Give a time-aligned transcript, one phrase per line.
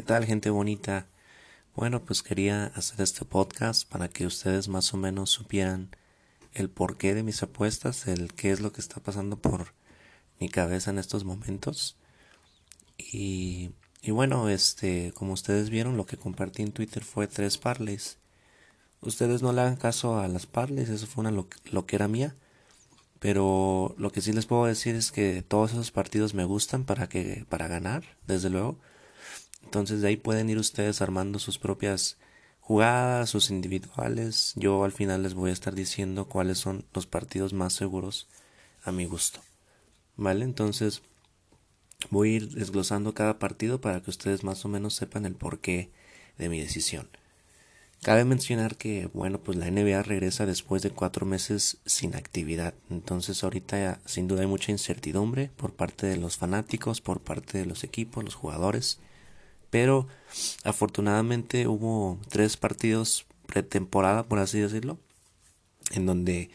[0.00, 1.08] ¿Qué tal gente bonita?
[1.76, 5.90] Bueno, pues quería hacer este podcast para que ustedes más o menos supieran
[6.54, 9.74] el porqué de mis apuestas, el qué es lo que está pasando por
[10.38, 11.98] mi cabeza en estos momentos.
[12.96, 18.16] Y, y bueno, este, como ustedes vieron, lo que compartí en Twitter fue tres parlays.
[19.02, 22.34] Ustedes no le hagan caso a las parlays, eso fue una lo, que era mía.
[23.18, 27.06] Pero lo que sí les puedo decir es que todos esos partidos me gustan para
[27.06, 28.78] que para ganar, desde luego.
[29.64, 32.18] Entonces de ahí pueden ir ustedes armando sus propias
[32.60, 34.52] jugadas, sus individuales.
[34.56, 38.28] Yo al final les voy a estar diciendo cuáles son los partidos más seguros
[38.84, 39.40] a mi gusto.
[40.16, 40.44] ¿Vale?
[40.44, 41.02] Entonces
[42.10, 45.90] voy a ir desglosando cada partido para que ustedes más o menos sepan el porqué
[46.38, 47.08] de mi decisión.
[48.02, 52.72] Cabe mencionar que, bueno, pues la NBA regresa después de cuatro meses sin actividad.
[52.88, 57.66] Entonces ahorita sin duda hay mucha incertidumbre por parte de los fanáticos, por parte de
[57.66, 59.00] los equipos, los jugadores.
[59.70, 60.08] Pero
[60.64, 64.98] afortunadamente hubo tres partidos pretemporada, por así decirlo,
[65.92, 66.50] en donde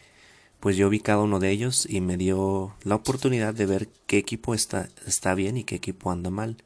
[0.60, 4.18] pues yo vi cada uno de ellos y me dio la oportunidad de ver qué
[4.18, 6.56] equipo está, está bien y qué equipo anda mal.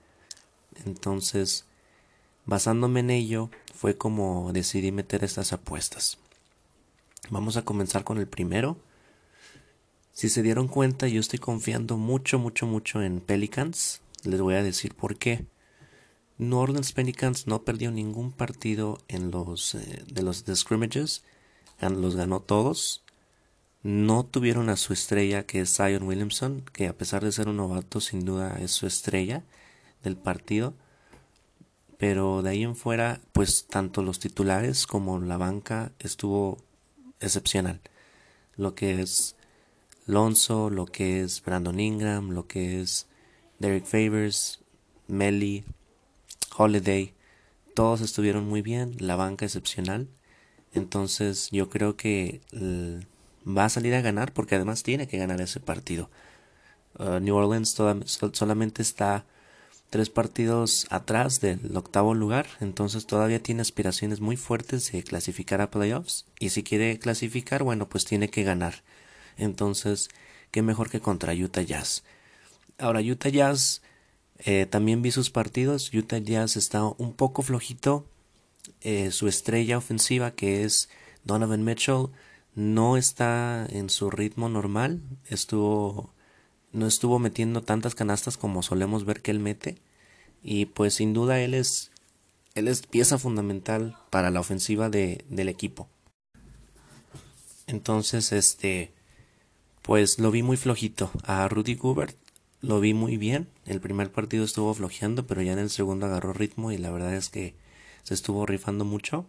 [0.87, 1.67] Entonces,
[2.47, 6.19] basándome en ello, fue como decidí meter estas apuestas.
[7.29, 8.79] Vamos a comenzar con el primero.
[10.13, 14.01] Si se dieron cuenta, yo estoy confiando mucho, mucho, mucho en Pelicans.
[14.25, 15.45] Les voy a decir por qué.
[16.41, 16.95] New Orleans
[17.47, 21.23] no perdió ningún partido en los eh, de los scrimmages,
[21.83, 23.05] los ganó todos.
[23.83, 27.59] No tuvieron a su estrella que es Zion Williamson, que a pesar de ser un
[27.59, 29.45] novato sin duda es su estrella
[30.03, 30.73] del partido.
[31.99, 36.57] Pero de ahí en fuera, pues tanto los titulares como la banca estuvo
[37.21, 37.83] excepcional.
[38.57, 39.37] Lo que es
[40.07, 43.07] Lonzo, lo que es Brandon Ingram, lo que es
[43.59, 44.61] Derek Favors,
[45.07, 45.65] Melly,
[46.57, 47.15] Holiday,
[47.75, 50.09] todos estuvieron muy bien, la banca excepcional.
[50.73, 52.41] Entonces yo creo que
[53.47, 56.11] va a salir a ganar porque además tiene que ganar ese partido.
[56.99, 57.77] Uh, New Orleans
[58.33, 59.25] solamente está
[59.91, 65.71] tres partidos atrás del octavo lugar, entonces todavía tiene aspiraciones muy fuertes de clasificar a
[65.71, 68.83] playoffs y si quiere clasificar, bueno, pues tiene que ganar.
[69.37, 70.09] Entonces,
[70.51, 72.05] qué mejor que contra Utah Jazz.
[72.79, 73.83] Ahora, Utah Jazz,
[74.45, 78.07] eh, también vi sus partidos, Utah Jazz está un poco flojito,
[78.81, 80.89] eh, su estrella ofensiva que es
[81.25, 82.09] Donovan Mitchell,
[82.55, 86.13] no está en su ritmo normal, estuvo
[86.73, 89.79] no estuvo metiendo tantas canastas como solemos ver que él mete
[90.43, 91.91] y pues sin duda él es
[92.55, 95.89] él es pieza fundamental para la ofensiva de, del equipo.
[97.67, 98.93] Entonces, este
[99.83, 101.11] pues lo vi muy flojito.
[101.25, 102.17] A Rudy Gobert
[102.63, 103.49] lo vi muy bien.
[103.67, 107.15] El primer partido estuvo flojeando, pero ya en el segundo agarró ritmo y la verdad
[107.15, 107.55] es que
[108.03, 109.27] se estuvo rifando mucho.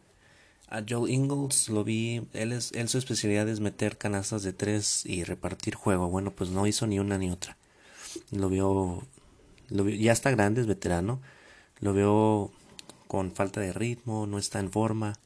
[0.67, 5.05] A Joel Ingles lo vi, él, es, él su especialidad es meter canastas de tres
[5.05, 6.09] y repartir juego.
[6.09, 7.57] Bueno, pues no hizo ni una ni otra.
[8.31, 9.03] Lo vio,
[9.69, 11.21] lo vio ya está grande, es veterano.
[11.79, 12.51] Lo veo
[13.07, 15.17] con falta de ritmo, no está en forma.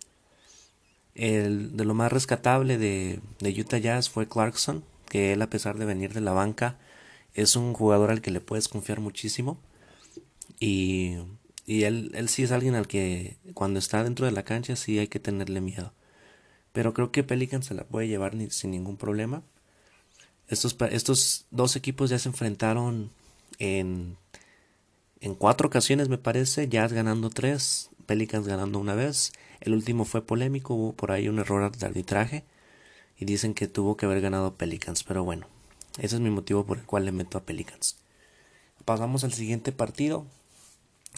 [1.13, 5.77] El, de lo más rescatable de, de Utah Jazz fue Clarkson, que él a pesar
[5.77, 6.77] de venir de la banca
[7.35, 9.59] es un jugador al que le puedes confiar muchísimo.
[10.59, 11.17] Y
[11.65, 14.99] y él, él sí es alguien al que cuando está dentro de la cancha sí
[14.99, 15.93] hay que tenerle miedo.
[16.73, 19.43] Pero creo que Pelican se la puede llevar sin ningún problema.
[20.47, 23.11] Estos, estos dos equipos ya se enfrentaron
[23.57, 24.17] en,
[25.21, 26.67] en cuatro ocasiones, me parece.
[26.69, 29.33] Jazz ganando tres, Pelicans ganando una vez.
[29.61, 32.43] El último fue polémico, hubo por ahí un error de arbitraje.
[33.17, 35.03] Y dicen que tuvo que haber ganado Pelicans.
[35.03, 35.47] Pero bueno,
[35.97, 37.97] ese es mi motivo por el cual le meto a Pelicans.
[38.85, 40.25] Pasamos al siguiente partido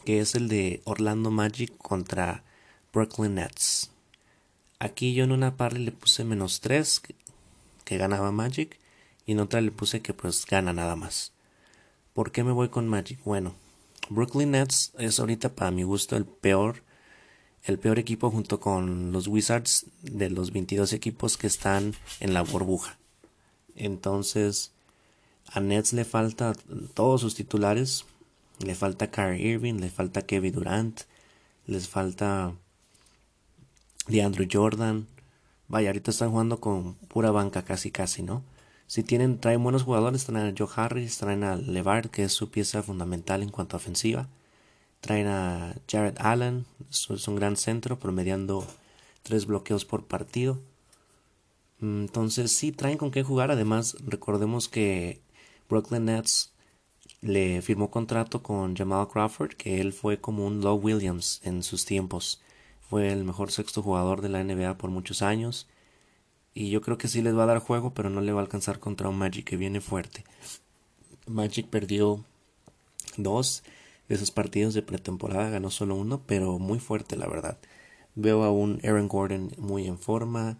[0.05, 2.43] que es el de Orlando Magic contra
[2.93, 3.91] Brooklyn Nets.
[4.79, 7.01] Aquí yo en una parte le puse menos 3
[7.83, 8.79] que, ganaba Magic
[9.25, 11.33] y en otra le puse que pues gana nada más.
[12.13, 13.19] ¿Por qué me voy con Magic?
[13.23, 13.55] Bueno,
[14.09, 16.83] Brooklyn Nets es ahorita para mi gusto el peor
[17.63, 22.41] el peor equipo junto con los Wizards de los 22 equipos que están en la
[22.41, 22.97] burbuja.
[23.77, 24.71] Entonces,
[25.47, 26.53] a Nets le falta
[26.94, 28.06] todos sus titulares,
[28.59, 31.01] le falta Kyrie Irving, le falta Kevin Durant,
[31.68, 32.53] les falta
[34.07, 35.07] DeAndre Jordan.
[35.68, 38.44] Vaya, ahorita están jugando con pura banca casi casi, ¿no?
[38.88, 42.50] Si tienen, traen buenos jugadores, traen a Joe Harris, traen a LeVar, que es su
[42.50, 44.27] pieza fundamental en cuanto a ofensiva.
[45.01, 48.65] Traen a Jared Allen, es un gran centro, promediando
[49.24, 50.57] tres bloqueos por partido.
[51.81, 53.51] Entonces sí, traen con qué jugar.
[53.51, 55.21] Además, recordemos que
[55.69, 56.53] Brooklyn Nets
[57.21, 61.85] le firmó contrato con Jamal Crawford, que él fue como un Low Williams en sus
[61.85, 62.41] tiempos.
[62.81, 65.68] Fue el mejor sexto jugador de la NBA por muchos años.
[66.53, 68.44] Y yo creo que sí les va a dar juego, pero no le va a
[68.44, 70.24] alcanzar contra un Magic que viene fuerte.
[71.27, 72.24] Magic perdió
[73.18, 73.63] dos
[74.07, 77.59] de esos partidos de pretemporada, ganó solo uno, pero muy fuerte la verdad.
[78.15, 80.57] Veo a un Aaron Gordon muy en forma,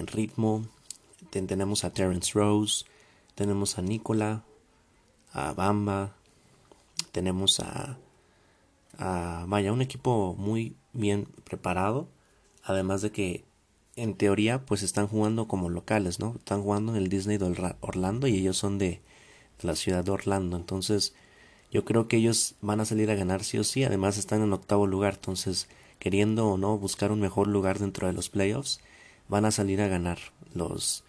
[0.00, 0.64] en ritmo.
[1.30, 2.84] Tenemos a Terence Rose,
[3.34, 4.42] tenemos a Nicola,
[5.32, 6.16] a Bamba,
[7.12, 7.98] tenemos a,
[8.98, 12.08] a vaya, un equipo muy bien preparado,
[12.64, 13.44] además de que
[13.96, 16.34] en teoría pues están jugando como locales, ¿no?
[16.36, 19.00] Están jugando en el Disney de Orlando y ellos son de,
[19.62, 21.14] la ciudad de Orlando, entonces
[21.70, 24.52] yo creo que ellos van a salir a ganar sí o sí, además están en
[24.54, 25.68] octavo lugar, entonces
[25.98, 28.80] queriendo o no buscar un mejor lugar dentro de los playoffs,
[29.30, 30.18] van a salir a ganar
[30.52, 31.04] los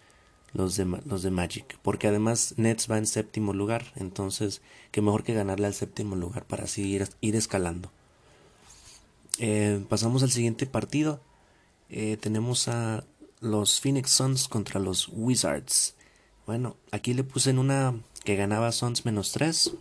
[0.54, 4.60] los de, los de Magic, porque además Nets va en séptimo lugar, entonces
[4.90, 7.90] qué mejor que ganarle al séptimo lugar para así ir, ir escalando.
[9.38, 11.20] Eh, pasamos al siguiente partido.
[11.88, 13.04] Eh, tenemos a
[13.40, 15.94] los Phoenix Suns contra los Wizards.
[16.46, 17.94] Bueno, aquí le puse en una
[18.24, 19.72] que ganaba Suns menos 3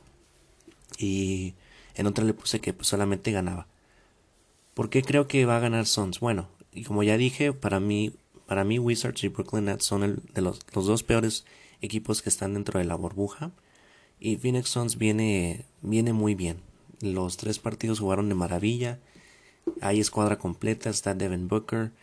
[0.97, 1.53] y
[1.95, 3.67] en otra le puse que pues, solamente ganaba.
[4.73, 6.21] ¿Por qué creo que va a ganar Suns?
[6.21, 8.13] Bueno, y como ya dije, para mí,
[8.51, 11.45] para mí Wizards y Brooklyn Nets son el, de los, los dos peores
[11.80, 13.53] equipos que están dentro de la burbuja.
[14.19, 16.57] Y Phoenix Suns viene, viene muy bien.
[17.00, 19.00] Los tres partidos jugaron de maravilla.
[19.80, 21.94] Hay escuadra completa, está Devin Booker.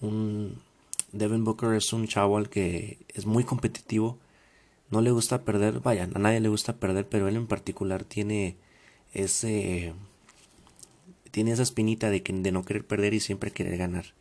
[0.00, 0.60] Un,
[1.10, 4.16] Devin Booker es un chaval que es muy competitivo.
[4.92, 8.54] No le gusta perder, vaya, a nadie le gusta perder, pero él en particular tiene
[9.12, 9.92] ese
[11.32, 14.14] tiene esa espinita de, que, de no querer perder y siempre querer ganar.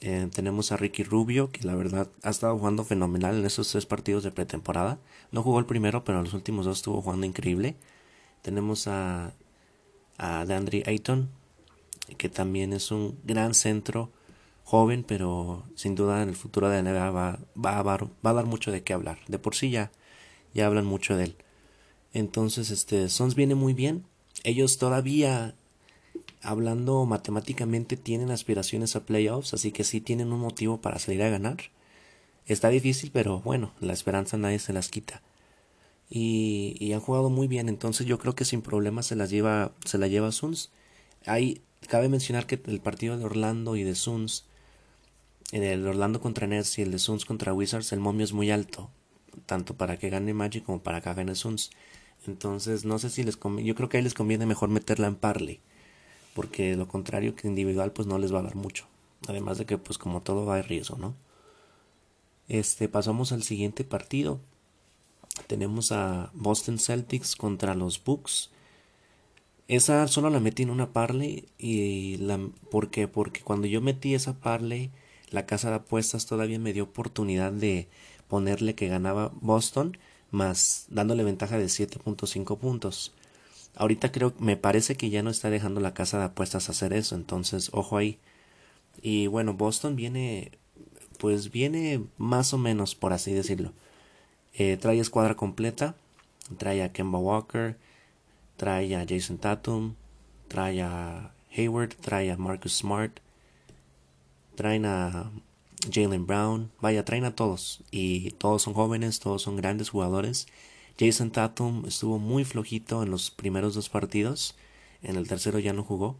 [0.00, 3.86] Eh, tenemos a Ricky Rubio, que la verdad ha estado jugando fenomenal en esos tres
[3.86, 4.98] partidos de pretemporada.
[5.32, 7.76] No jugó el primero, pero los últimos dos estuvo jugando increíble.
[8.42, 9.32] Tenemos a,
[10.18, 11.30] a Dandre Ayton,
[12.18, 14.10] que también es un gran centro,
[14.64, 18.70] joven, pero sin duda en el futuro de la NBA va, va a dar mucho
[18.72, 19.18] de qué hablar.
[19.28, 19.90] De por sí ya,
[20.54, 21.36] ya hablan mucho de él.
[22.16, 24.06] Entonces, este, Sons viene muy bien.
[24.42, 25.54] Ellos todavía,
[26.46, 31.28] hablando matemáticamente, tienen aspiraciones a playoffs, así que sí tienen un motivo para salir a
[31.28, 31.56] ganar.
[32.46, 35.22] Está difícil, pero bueno, la esperanza nadie se las quita.
[36.08, 39.72] Y, y han jugado muy bien, entonces yo creo que sin problemas se las lleva,
[39.84, 40.70] se la lleva Suns.
[41.26, 44.44] Hay, cabe mencionar que el partido de Orlando y de Suns,
[45.50, 48.88] el Orlando contra Nets y el de Suns contra Wizards, el momio es muy alto,
[49.46, 51.70] tanto para que gane Magic como para que gane Suns.
[52.28, 55.16] Entonces, no sé si les conviene, yo creo que ahí les conviene mejor meterla en
[55.16, 55.60] parley,
[56.36, 58.86] porque lo contrario que individual pues no les va a dar mucho.
[59.26, 61.14] Además de que pues como todo va de riesgo, ¿no?
[62.46, 64.38] Este, pasamos al siguiente partido.
[65.46, 68.50] Tenemos a Boston Celtics contra los Bucks.
[69.66, 72.38] Esa solo la metí en una parley y la
[72.70, 73.08] ¿por qué?
[73.08, 74.90] Porque cuando yo metí esa parley,
[75.30, 77.88] la casa de apuestas todavía me dio oportunidad de
[78.28, 79.96] ponerle que ganaba Boston,
[80.30, 83.14] más dándole ventaja de 7.5 puntos.
[83.76, 87.14] Ahorita creo, me parece que ya no está dejando la casa de apuestas hacer eso,
[87.14, 88.18] entonces ojo ahí.
[89.02, 90.52] Y bueno, Boston viene,
[91.18, 93.72] pues viene más o menos, por así decirlo.
[94.54, 95.94] Eh, trae escuadra completa,
[96.56, 97.76] trae a Kemba Walker,
[98.56, 99.94] trae a Jason Tatum,
[100.48, 103.20] trae a Hayward, trae a Marcus Smart,
[104.54, 105.30] traen a
[105.92, 110.46] Jalen Brown, vaya, traen a todos y todos son jóvenes, todos son grandes jugadores.
[110.98, 114.56] Jason Tatum estuvo muy flojito en los primeros dos partidos,
[115.02, 116.16] en el tercero ya no jugó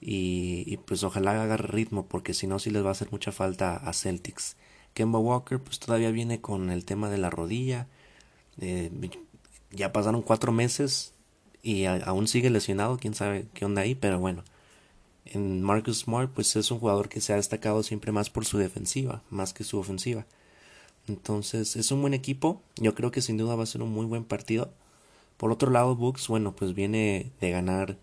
[0.00, 3.76] y, pues ojalá haga ritmo porque si no sí les va a hacer mucha falta
[3.76, 4.56] a Celtics.
[4.94, 7.86] Kemba Walker pues todavía viene con el tema de la rodilla,
[8.58, 8.90] eh,
[9.70, 11.14] ya pasaron cuatro meses
[11.62, 14.44] y aún sigue lesionado, quién sabe qué onda ahí, pero bueno.
[15.26, 18.58] En Marcus Smart, pues es un jugador que se ha destacado siempre más por su
[18.58, 20.26] defensiva, más que su ofensiva.
[21.08, 22.62] Entonces, es un buen equipo.
[22.76, 24.72] Yo creo que sin duda va a ser un muy buen partido.
[25.36, 27.98] Por otro lado, Bucks, bueno, pues viene de ganar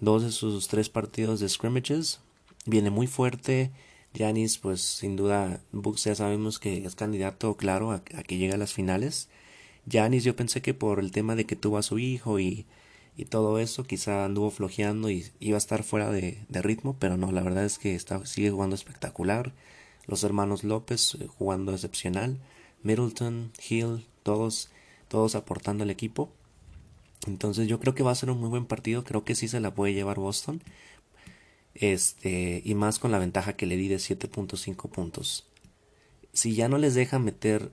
[0.00, 2.20] dos de sus tres partidos de scrimmages.
[2.66, 3.70] Viene muy fuerte.
[4.16, 8.58] Janis, pues sin duda, Bucks ya sabemos que es candidato claro a, que llegue a
[8.58, 9.28] las finales.
[9.90, 12.66] Janis, yo pensé que por el tema de que tuvo a su hijo y
[13.16, 17.30] y todo eso, quizá anduvo flojeando y iba a estar fuera de, ritmo, pero no,
[17.32, 19.52] la verdad es que está, sigue jugando espectacular.
[20.06, 22.38] Los hermanos López eh, jugando excepcional,
[22.82, 24.70] Middleton, Hill, todos,
[25.08, 26.32] todos aportando al equipo.
[27.26, 29.60] Entonces yo creo que va a ser un muy buen partido, creo que sí se
[29.60, 30.62] la puede llevar Boston.
[31.74, 35.46] Este, y más con la ventaja que le di de 7.5 puntos.
[36.32, 37.72] Si ya no les deja meter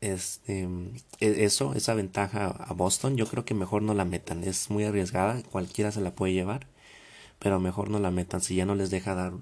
[0.00, 0.68] este,
[1.20, 4.44] e, eso, esa ventaja a Boston, yo creo que mejor no la metan.
[4.44, 6.66] Es muy arriesgada, cualquiera se la puede llevar,
[7.38, 9.34] pero mejor no la metan si ya no les deja dar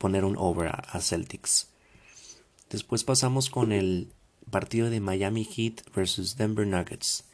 [0.00, 1.68] poner un over a, Celtics.
[2.70, 4.10] Después pasamos con el
[4.50, 7.24] partido de Miami Heat versus Denver Nuggets.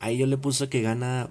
[0.00, 1.30] Ahí yo le puse que gana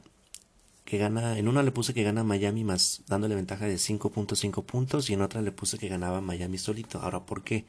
[0.85, 5.09] que gana, en una le puse que gana Miami más dándole ventaja de 5.5 puntos
[5.09, 6.99] y en otra le puse que ganaba Miami solito.
[6.99, 7.65] Ahora, ¿por qué?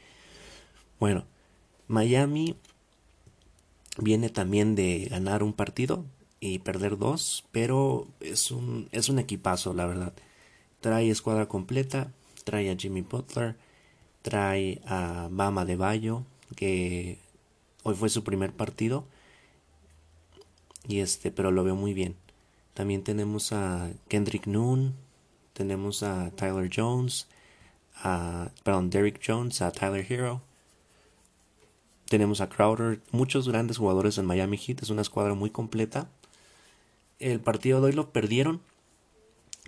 [1.01, 1.25] Bueno,
[1.89, 2.55] Miami
[3.99, 6.05] viene también de ganar un partido
[6.39, 10.13] y perder dos, pero es un, es un equipazo, la verdad.
[10.81, 12.13] Trae escuadra completa,
[12.51, 13.55] trae a Jimmy Butler,
[14.23, 16.25] trae a Bama de Bayo,
[16.57, 17.17] que
[17.85, 19.05] hoy fue su primer partido.
[20.89, 22.17] Y este, pero lo veo muy bien.
[22.75, 24.95] También tenemos a Kendrick Noon,
[25.53, 27.29] tenemos a Tyler Jones,
[28.03, 30.43] a, perdón, Derrick Jones, a Tyler Hero,
[32.09, 36.09] tenemos a Crowder, muchos grandes jugadores en Miami Heat, es una escuadra muy completa.
[37.21, 38.61] El partido de hoy lo perdieron,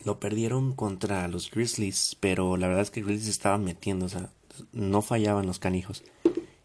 [0.05, 4.31] lo perdieron contra los Grizzlies, pero la verdad es que Grizzlies estaban metiendo, o sea,
[4.73, 6.03] no fallaban los canijos.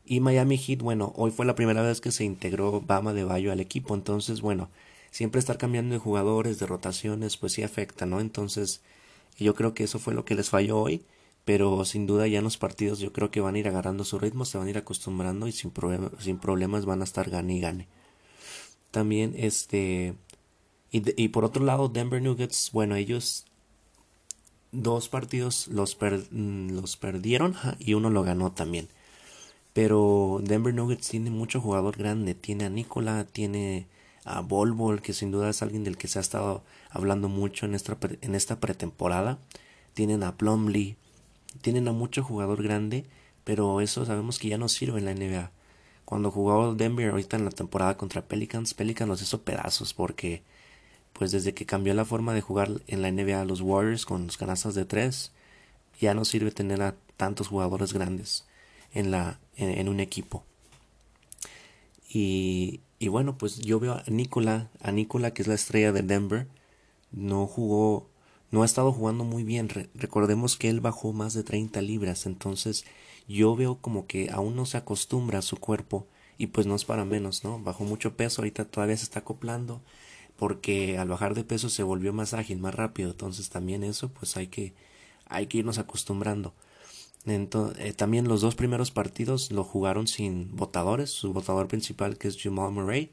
[0.06, 3.51] Y Miami Heat, bueno, hoy fue la primera vez que se integró Bama de Bayo
[3.51, 4.70] al equipo, entonces, bueno,
[5.12, 8.20] siempre estar cambiando de jugadores, de rotaciones, pues sí afecta, ¿no?
[8.20, 8.82] Entonces,
[9.38, 11.03] yo creo que eso fue lo que les falló hoy
[11.48, 14.20] pero sin duda ya en los partidos yo creo que van a ir agarrando su
[14.20, 15.72] ritmo, se van a ir acostumbrando y sin,
[16.20, 17.88] sin problemas van a estar gane y gane.
[18.91, 20.13] También este
[20.91, 23.46] y, por otro lado Denver Nuggets, bueno, ellos
[24.72, 28.88] dos partidos los, mm, los perdieron y uno lo ganó también.
[29.74, 33.88] Pero Denver Nuggets tiene mucho jugador grande, tiene a Nicola, tiene
[34.25, 37.65] a Bol Bol, que sin duda es alguien del que se ha estado hablando mucho
[37.65, 39.39] en esta, en esta pretemporada.
[39.94, 40.96] Tienen a Plumlee,
[41.62, 43.06] tienen a mucho jugador grande,
[43.44, 45.51] pero eso sabemos que ya no sirve en la NBA.
[46.06, 50.41] Cuando jugaba Denver ahorita en la temporada contra Pelicans, Pelicans los hizo pedazos porque
[51.17, 54.38] pues desde que cambió la forma de jugar en la NBA los Warriors con los
[54.38, 55.31] canastas de tres,
[56.00, 58.45] ya no sirve tener a tantos jugadores grandes
[58.93, 60.43] en la en, un equipo.
[62.09, 66.03] Y, y bueno, pues yo veo a Nicola, a Nicola que es la estrella de
[66.03, 66.47] Denver,
[67.12, 68.07] no jugó
[68.51, 69.69] no ha estado jugando muy bien.
[69.95, 72.86] recordemos que él bajó más de 30 libras, entonces
[73.27, 76.07] yo veo como que aún no se acostumbra a su cuerpo
[76.38, 77.59] y pues no es para menos, ¿no?
[77.59, 79.81] Bajó mucho peso, ahorita todavía se está acoplando
[80.38, 84.38] porque al bajar de peso se volvió más ágil, más rápido, entonces también eso pues
[84.38, 84.74] hay que
[85.25, 86.53] hay que irnos acostumbrando.
[87.25, 92.29] Entonces, eh, también los dos primeros partidos lo jugaron sin votadores, su votador principal que
[92.29, 93.12] es Jamal Murray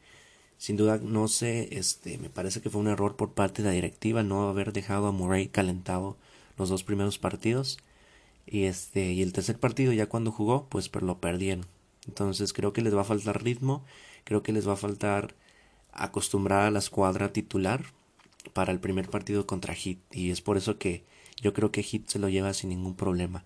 [0.58, 3.74] sin duda, no sé, este, me parece que fue un error por parte de la
[3.74, 6.16] directiva no haber dejado a Murray calentado
[6.56, 7.78] los dos primeros partidos.
[8.46, 11.66] Y este, y el tercer partido ya cuando jugó, pues lo perdieron.
[12.06, 13.84] Entonces creo que les va a faltar ritmo,
[14.24, 15.34] creo que les va a faltar
[15.94, 17.84] acostumbrar a la escuadra titular
[18.52, 20.00] para el primer partido contra Hit.
[20.12, 21.04] Y es por eso que
[21.40, 23.44] yo creo que Hit se lo lleva sin ningún problema.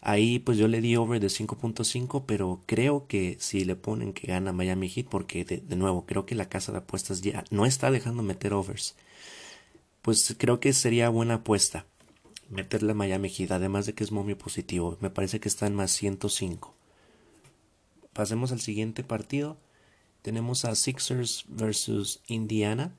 [0.00, 4.26] Ahí pues yo le di over de 5.5, pero creo que si le ponen que
[4.26, 7.90] gana Miami Heat, porque de, nuevo creo que la casa de apuestas ya no está
[7.92, 8.96] dejando meter overs,
[10.02, 11.86] pues creo que sería buena apuesta
[12.48, 15.76] meterle a Miami Heat, además de que es momio positivo, me parece que está en
[15.76, 16.74] más 105.
[18.12, 19.56] Pasemos al siguiente partido.
[20.22, 22.92] Tenemos a Sixers versus Indiana.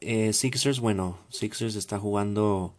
[0.00, 2.74] Eh, Sixers, bueno, Sixers está jugando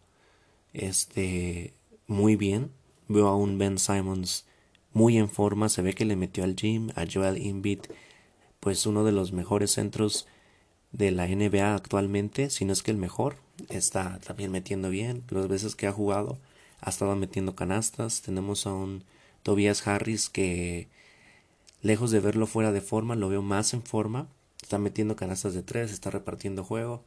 [0.72, 1.72] este
[2.06, 2.70] muy bien.
[3.08, 4.44] Veo a un Ben Simons
[4.92, 5.68] muy en forma.
[5.68, 6.90] Se ve que le metió al gym.
[6.96, 7.80] A Joel Embiid,
[8.60, 10.26] pues uno de los mejores centros
[10.92, 13.36] de la NBA actualmente, si no es que el mejor.
[13.68, 15.22] Está también metiendo bien.
[15.30, 16.38] Las veces que ha jugado
[16.80, 18.22] ha estado metiendo canastas.
[18.22, 19.04] Tenemos a un
[19.44, 20.88] Tobias Harris que
[21.84, 24.26] lejos de verlo fuera de forma, lo veo más en forma.
[24.60, 27.04] Está metiendo canastas de tres, está repartiendo juego.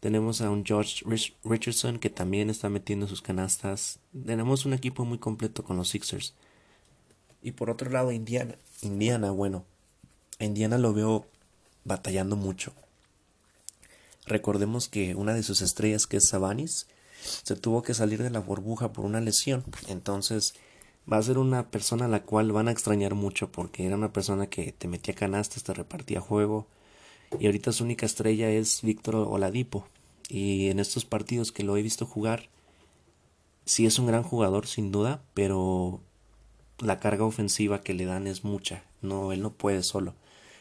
[0.00, 1.04] Tenemos a un George
[1.44, 4.00] Richardson que también está metiendo sus canastas.
[4.26, 6.34] Tenemos un equipo muy completo con los Sixers.
[7.42, 8.56] Y por otro lado, Indiana.
[8.80, 9.64] Indiana, bueno.
[10.40, 11.26] Indiana lo veo
[11.84, 12.72] batallando mucho.
[14.24, 16.86] Recordemos que una de sus estrellas, que es Sabanis,
[17.22, 19.64] se tuvo que salir de la burbuja por una lesión.
[19.86, 20.54] Entonces,
[21.10, 24.12] va a ser una persona a la cual van a extrañar mucho porque era una
[24.12, 26.66] persona que te metía canastas, te repartía juego
[27.38, 29.86] y ahorita su única estrella es Víctor Oladipo.
[30.28, 32.48] Y en estos partidos que lo he visto jugar,
[33.64, 36.00] sí es un gran jugador sin duda, pero
[36.78, 38.84] la carga ofensiva que le dan es mucha.
[39.02, 40.14] No, él no puede solo.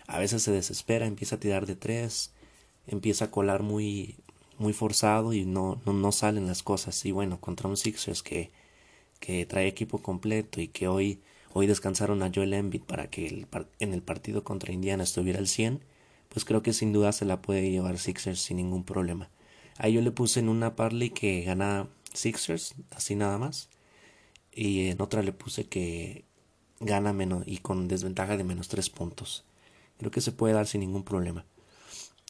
[0.07, 2.31] A veces se desespera, empieza a tirar de tres,
[2.87, 4.15] empieza a colar muy,
[4.57, 7.05] muy forzado y no, no, no salen las cosas.
[7.05, 8.51] Y bueno, contra un Sixers que,
[9.21, 11.21] que trae equipo completo y que hoy,
[11.53, 13.45] Hoy descansaron a Joel Embiid para que
[13.79, 15.83] en el partido contra Indiana estuviera al 100.
[16.29, 19.29] Pues creo que sin duda se la puede llevar Sixers sin ningún problema.
[19.77, 23.69] Ahí yo le puse en una parley que gana Sixers, así nada más.
[24.53, 26.23] Y en otra le puse que
[26.79, 29.43] gana menos y con desventaja de menos 3 puntos.
[29.97, 31.45] Creo que se puede dar sin ningún problema.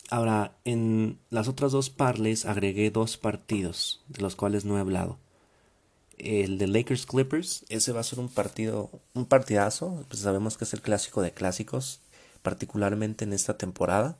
[0.09, 5.19] Ahora, en las otras dos parles agregué dos partidos, de los cuales no he hablado.
[6.23, 10.65] El de Lakers Clippers, ese va a ser un partido, un partidazo, pues sabemos que
[10.65, 11.99] es el clásico de clásicos,
[12.43, 14.17] particularmente en esta temporada.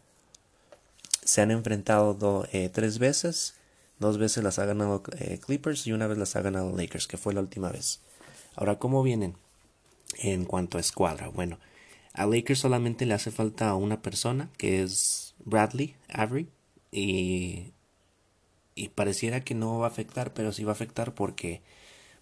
[1.23, 3.53] Se han enfrentado eh, tres veces,
[3.99, 7.17] dos veces las ha ganado eh, Clippers y una vez las ha ganado Lakers, que
[7.17, 7.99] fue la última vez.
[8.55, 9.35] Ahora, ¿cómo vienen
[10.17, 11.27] en cuanto a escuadra?
[11.27, 11.59] Bueno,
[12.13, 16.49] a Lakers solamente le hace falta una persona, que es Bradley, Avery,
[16.91, 17.73] y,
[18.73, 21.61] y pareciera que no va a afectar, pero sí va a afectar porque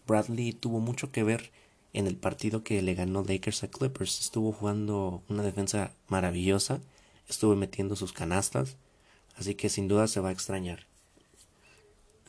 [0.10, 1.52] Bradley tuvo mucho que ver
[1.94, 4.20] en el partido que le ganó Lakers a Clippers.
[4.20, 6.82] Estuvo jugando una defensa maravillosa,
[7.28, 8.78] estuvo metiendo sus canastas,
[9.38, 10.88] así que sin duda se va a extrañar.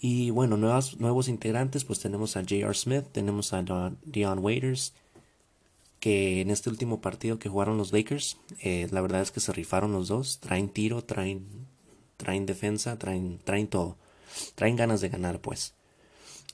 [0.01, 2.75] Y bueno, nuevos, integrantes, pues tenemos a J.R.
[2.75, 4.95] Smith, tenemos a Dion Waiters,
[6.01, 9.53] que en este último partido que jugaron los Lakers, eh, la verdad es que se
[9.53, 11.47] rifaron los dos, traen tiro, traen,
[12.17, 13.99] traen defensa, traen, traen todo,
[14.55, 15.75] traen ganas de ganar pues.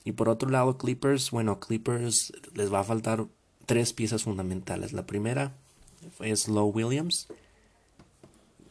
[0.07, 3.25] Y por otro lado Clippers, bueno, Clippers les va a faltar
[3.65, 4.93] tres piezas fundamentales.
[4.93, 5.51] La primera
[6.21, 7.27] es Low Williams,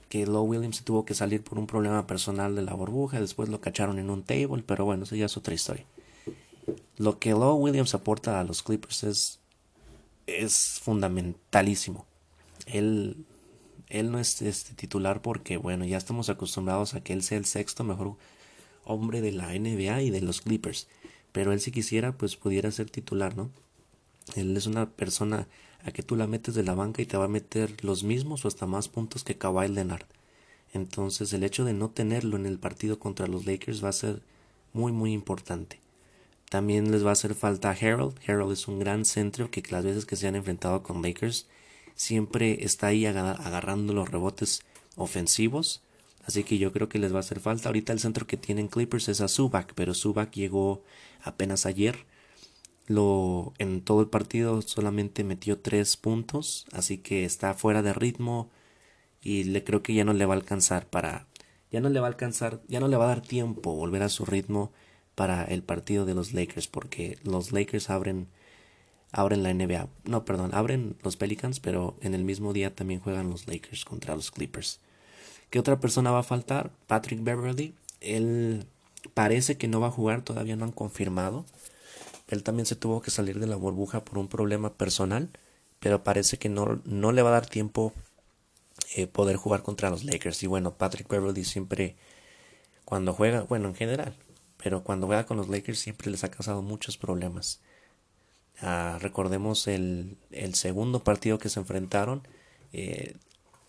[0.09, 3.61] que Low Williams tuvo que salir por un problema personal de la burbuja, después lo
[3.61, 5.85] cacharon en un table, pero bueno, eso ya es otra historia.
[6.97, 9.39] Lo que Low Williams aporta a los Clippers es
[10.27, 12.07] es fundamentalísimo.
[12.65, 13.27] Él,
[13.91, 17.45] él no es este titular porque, bueno, ya estamos acostumbrados a que él sea el
[17.45, 18.17] sexto mejor
[18.85, 20.89] hombre de la NBA y de los Clippers.
[21.37, 23.51] Pero él si quisiera, pues pudiera ser titular, ¿no?
[24.37, 25.47] Él es una persona
[25.85, 28.43] a que tú la metes de la banca y te va a meter los mismos
[28.43, 30.07] o hasta más puntos que Kawhi Leonard.
[30.73, 34.23] Entonces el hecho de no tenerlo en el partido contra los Lakers va a ser
[34.73, 35.79] muy muy importante.
[36.49, 38.19] También les va a hacer falta a Harold.
[38.27, 41.49] Harold es un gran centro que las veces que se han enfrentado con Lakers
[41.97, 44.63] siempre está ahí agarrando los rebotes
[44.97, 45.83] ofensivos.
[46.27, 47.69] Así que yo creo que les va a hacer falta.
[47.69, 50.83] Ahorita el centro que tienen Clippers es a Zubac, pero Zubac llegó
[51.23, 52.07] apenas ayer.
[52.87, 58.51] Lo, en todo el partido solamente metió tres puntos, así que está fuera de ritmo
[59.23, 61.27] y le creo que ya no le va a alcanzar para,
[61.73, 64.09] ya no le va a alcanzar, ya no le va a dar tiempo volver a
[64.09, 64.73] su ritmo
[65.17, 68.29] para el partido de los Lakers porque los Lakers abren
[69.13, 69.89] abren la NBA.
[70.05, 74.15] No, perdón, abren los Pelicans, pero en el mismo día también juegan los Lakers contra
[74.15, 74.81] los Clippers.
[75.51, 76.71] ¿Qué otra persona va a faltar?
[76.87, 77.75] Patrick Beverly.
[78.01, 78.67] Él
[79.15, 81.45] parece que no va a jugar, todavía no han confirmado.
[82.29, 85.31] Él también se tuvo que salir de la burbuja por un problema personal,
[85.81, 87.93] pero parece que no, no le va a dar tiempo
[88.95, 90.43] eh, poder jugar contra los Lakers.
[90.43, 91.97] Y bueno, Patrick Beverly siempre,
[92.85, 94.17] cuando juega, bueno, en general,
[94.57, 97.61] pero cuando juega con los Lakers siempre les ha causado muchos problemas.
[98.61, 102.27] Ah, recordemos el, el, segundo partido que se enfrentaron.
[102.73, 103.15] Eh,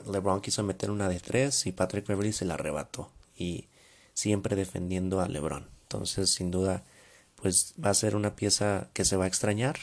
[0.06, 3.12] LeBron quiso meter una de tres y Patrick Beverly se la arrebató.
[3.36, 3.68] Y
[4.14, 5.70] siempre defendiendo a LeBron.
[5.84, 6.84] Entonces, sin duda,
[7.36, 9.78] pues va a ser una pieza que se va a extrañar.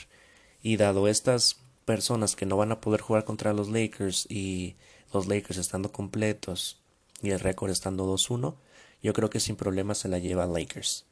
[0.62, 4.76] Y dado estas personas que no van a poder jugar contra los Lakers y
[5.12, 6.80] los Lakers estando completos
[7.22, 8.54] y el récord estando 2-1,
[9.02, 11.04] yo creo que sin problemas se la lleva Lakers.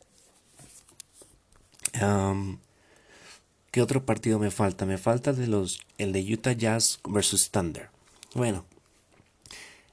[3.71, 4.85] ¿Qué otro partido me falta?
[4.85, 7.91] Me falta de los, el de Utah Jazz versus Thunder.
[8.35, 8.65] Bueno,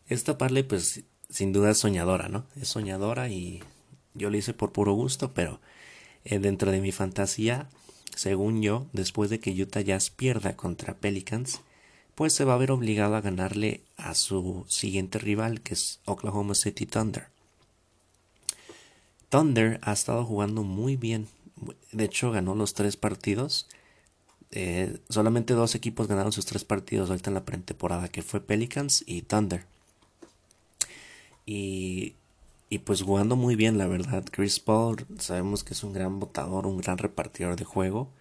[0.09, 2.45] esta parle pues sin duda es soñadora, ¿no?
[2.59, 3.63] Es soñadora y
[4.13, 5.61] yo lo hice por puro gusto, pero
[6.25, 7.69] eh, dentro de mi fantasía,
[8.15, 11.61] según yo, después de que Utah Jazz pierda contra Pelicans,
[12.15, 16.55] pues se va a ver obligado a ganarle a su siguiente rival, que es Oklahoma
[16.55, 17.27] City Thunder.
[19.29, 21.27] Thunder ha estado jugando muy bien.
[21.91, 23.67] De hecho, ganó los tres partidos.
[24.51, 29.03] Eh, solamente dos equipos ganaron sus tres partidos ahorita en la pretemporada, que fue Pelicans
[29.05, 29.65] y Thunder.
[31.51, 32.13] Y,
[32.69, 34.23] y pues jugando muy bien, la verdad.
[34.29, 38.11] Chris Paul, sabemos que es un gran votador, un gran repartidor de juego.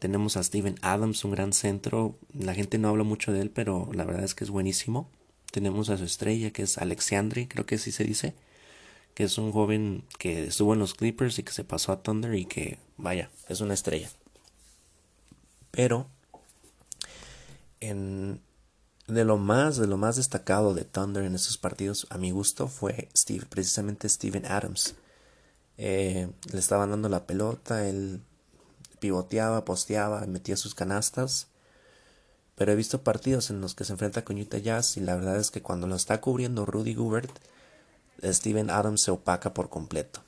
[0.00, 2.18] Tenemos a Steven Adams, un gran centro.
[2.36, 5.08] La gente no habla mucho de él, pero la verdad es que es buenísimo.
[5.52, 8.34] Tenemos a su estrella, que es Alexandre, creo que así se dice
[9.14, 12.34] que es un joven que estuvo en los Clippers y que se pasó a Thunder
[12.34, 14.10] y que, vaya, es una estrella.
[15.70, 16.08] Pero,
[17.78, 18.40] en,
[19.06, 22.68] de lo más, de lo más destacado de Thunder en esos partidos, a mi gusto,
[22.68, 24.96] fue Steve, precisamente Steven Adams.
[25.78, 28.20] Eh, le estaban dando la pelota, él
[28.98, 31.48] pivoteaba, posteaba, metía sus canastas.
[32.56, 35.36] Pero he visto partidos en los que se enfrenta con Utah Jazz y la verdad
[35.36, 37.30] es que cuando lo está cubriendo Rudy Gobert,
[38.22, 40.22] Steven Adams se opaca por completo.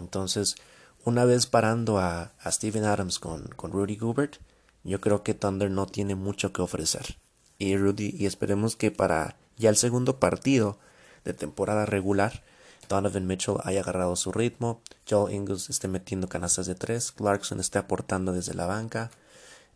[0.00, 0.56] Entonces,
[1.04, 4.36] una vez parando a, Steven Adams con, con Rudy Gobert,
[4.84, 7.18] yo creo que Thunder no tiene mucho que ofrecer.
[7.58, 10.78] Y Rudy, y esperemos que para ya el segundo partido
[11.24, 12.42] de temporada regular,
[12.88, 17.78] Donovan Mitchell haya agarrado su ritmo, Joel Ingles esté metiendo canastas de tres, Clarkson esté
[17.78, 19.10] aportando desde la banca,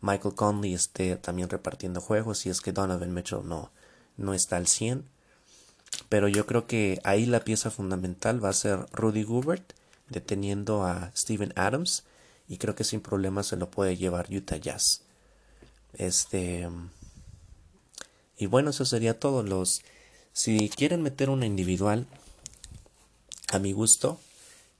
[0.01, 3.71] Michael Conley esté también repartiendo juegos, y es que Donovan Mitchell no,
[4.17, 5.05] no está al 100.
[6.09, 9.73] Pero yo creo que ahí la pieza fundamental va a ser Rudy Gobert
[10.09, 12.03] deteniendo a Steven Adams
[12.47, 15.01] y creo que sin problema se lo puede llevar Utah Jazz.
[15.93, 16.69] Este
[18.41, 19.43] y bueno, eso sería todo.
[19.43, 19.83] Los
[20.33, 22.07] si quieren meter una individual
[23.49, 24.19] a mi gusto,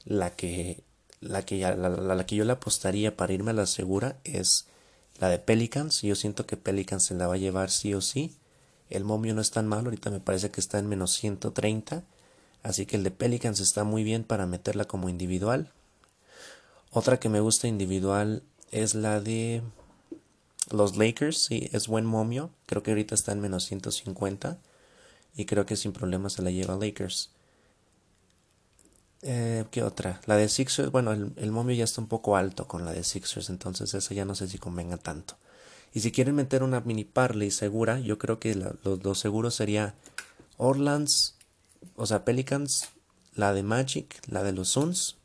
[0.04, 0.84] la que
[1.20, 4.66] la que, la, la, que yo le apostaría para irme a la segura es
[5.20, 6.02] la de Pelicans.
[6.02, 8.36] Yo siento que Pelicans se la va a llevar sí o sí.
[8.90, 12.04] El momio no es tan malo, ahorita me parece que está en menos 130.
[12.64, 15.72] Así que el de Pelicans está muy bien para meterla como individual.
[16.90, 19.62] Otra que me gusta individual es la de
[20.74, 21.38] los Lakers.
[21.46, 22.52] Sí, es buen momio.
[22.66, 24.58] Creo que ahorita está en menos 150.
[25.36, 27.32] Y creo que sin problema se la lleva Lakers.
[29.22, 30.22] Eh, ¿Qué otra?
[30.26, 30.92] La de Sixers.
[30.92, 33.50] Bueno, el, momio ya está un poco alto con la de Sixers.
[33.50, 35.36] Entonces esa ya no sé si convenga tanto.
[35.94, 39.94] Y si quieren meter una mini parley segura, yo creo que los dos seguros sería
[40.58, 41.36] Orlands
[41.96, 42.90] o sea, Pelicans,
[43.36, 45.18] la de Magic, la de los Suns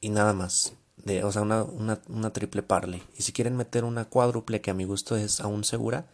[0.00, 0.74] y nada más.
[1.04, 3.02] De, o sea, una, una, una triple parley.
[3.16, 6.06] Y si quieren meter una cuádruple que a mi gusto es aún segura,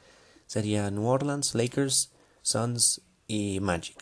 [0.47, 2.11] sería New Orleans, Lakers,
[2.43, 3.99] Suns y Magic.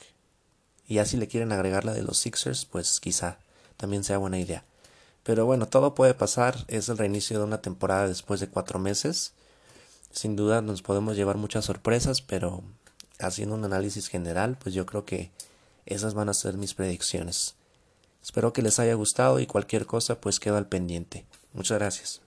[0.86, 3.38] Y ya si le quieren agregar la de los Sixers, pues quizá
[3.76, 4.64] también sea buena idea.
[5.24, 6.64] Pero bueno, todo puede pasar.
[6.68, 9.32] Es el reinicio de una temporada después de cuatro meses.
[10.12, 12.62] Sin duda nos podemos llevar muchas sorpresas, pero
[13.18, 15.32] haciendo un análisis general, pues yo creo que
[15.84, 17.56] esas van a ser mis predicciones.
[18.26, 21.26] Espero que les haya gustado y cualquier cosa pues quedo al pendiente.
[21.52, 22.25] Muchas gracias.